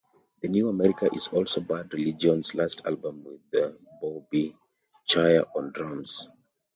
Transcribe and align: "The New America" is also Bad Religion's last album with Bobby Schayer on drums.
"The 0.41 0.47
New 0.47 0.67
America" 0.69 1.11
is 1.13 1.27
also 1.27 1.61
Bad 1.61 1.93
Religion's 1.93 2.55
last 2.55 2.87
album 2.87 3.23
with 3.23 3.75
Bobby 4.01 4.51
Schayer 5.07 5.43
on 5.55 5.71
drums. 5.71 6.27